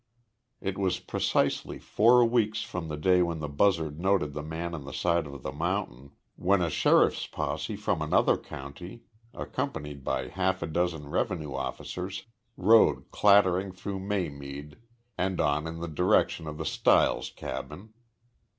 [0.61, 4.83] It was precisely four weeks from the day when the buzzard noted the man on
[4.83, 10.63] the side of the mountain, when a sheriff's posse from another county, accompanied by half
[10.63, 12.25] a dozen revenue officers,
[12.57, 14.79] rode clattering through Maymead
[15.19, 17.93] and on in the direction of the Stiles cabin.